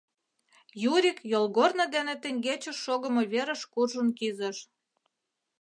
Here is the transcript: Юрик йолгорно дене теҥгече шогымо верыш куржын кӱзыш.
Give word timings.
Юрик 0.93 1.19
йолгорно 1.31 1.85
дене 1.95 2.13
теҥгече 2.23 2.71
шогымо 2.83 3.21
верыш 3.33 3.61
куржын 3.71 4.07
кӱзыш. 4.19 4.57